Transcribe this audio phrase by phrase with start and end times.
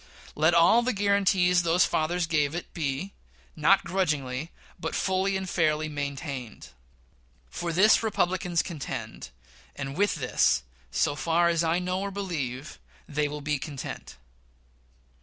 [0.33, 3.13] Let all the guaranties those fathers gave it be
[3.55, 6.69] not grudgingly, but fully and fairly maintained.
[7.51, 9.29] For this Republicans contend,
[9.75, 14.15] and with this, so far as I know or believe, they will be content.